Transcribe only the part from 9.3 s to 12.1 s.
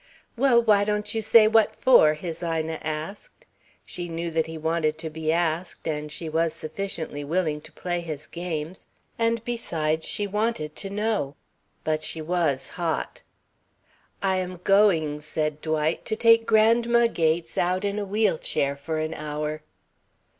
besides she wanted to know. But